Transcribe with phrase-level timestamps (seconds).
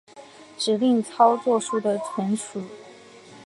[0.57, 2.59] 指令操作数的存储